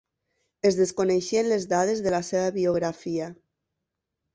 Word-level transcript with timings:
Es 0.69 0.77
desconeixen 0.79 1.47
les 1.53 1.69
dades 1.75 2.03
de 2.09 2.17
la 2.17 2.25
seva 2.33 2.51
biografia. 2.59 3.33